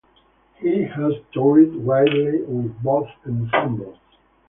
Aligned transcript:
He 0.57 0.81
has 0.81 1.13
toured 1.31 1.75
widely 1.75 2.41
with 2.41 2.81
both 2.81 3.09
ensembles. 3.23 3.99